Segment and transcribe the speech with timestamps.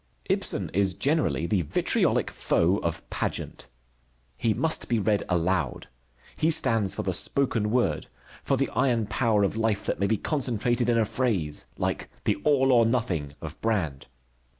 [0.31, 3.67] Ibsen is generally the vitriolic foe of pageant.
[4.35, 5.89] He must be read aloud.
[6.35, 8.07] He stands for the spoken word,
[8.41, 12.37] for the iron power of life that may be concentrated in a phrase like the
[12.37, 14.07] "All or nothing" of Brand.